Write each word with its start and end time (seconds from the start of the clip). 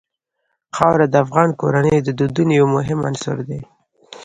خاوره 0.75 1.05
د 1.09 1.15
افغان 1.25 1.49
کورنیو 1.59 2.05
د 2.05 2.09
دودونو 2.19 2.51
یو 2.59 2.67
مهم 2.75 2.99
عنصر 3.09 3.37
دی. 3.49 3.61